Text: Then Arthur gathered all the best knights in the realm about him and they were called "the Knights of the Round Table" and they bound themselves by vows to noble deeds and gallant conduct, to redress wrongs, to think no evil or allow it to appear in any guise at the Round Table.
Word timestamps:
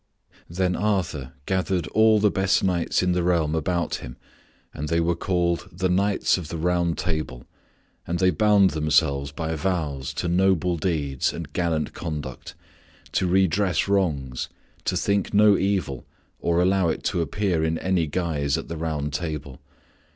Then 0.49 0.75
Arthur 0.75 1.33
gathered 1.45 1.85
all 1.89 2.19
the 2.19 2.31
best 2.31 2.63
knights 2.63 3.03
in 3.03 3.11
the 3.11 3.21
realm 3.21 3.53
about 3.53 3.93
him 3.97 4.17
and 4.73 4.89
they 4.89 4.99
were 4.99 5.15
called 5.15 5.69
"the 5.71 5.89
Knights 5.89 6.39
of 6.39 6.47
the 6.47 6.57
Round 6.57 6.97
Table" 6.97 7.45
and 8.07 8.17
they 8.17 8.31
bound 8.31 8.71
themselves 8.71 9.31
by 9.31 9.53
vows 9.55 10.11
to 10.15 10.27
noble 10.27 10.75
deeds 10.75 11.31
and 11.33 11.53
gallant 11.53 11.93
conduct, 11.93 12.55
to 13.11 13.27
redress 13.27 13.87
wrongs, 13.87 14.49
to 14.85 14.97
think 14.97 15.35
no 15.35 15.55
evil 15.55 16.07
or 16.39 16.63
allow 16.63 16.87
it 16.87 17.03
to 17.03 17.21
appear 17.21 17.63
in 17.63 17.77
any 17.77 18.07
guise 18.07 18.57
at 18.57 18.69
the 18.69 18.77
Round 18.77 19.13
Table. 19.13 19.61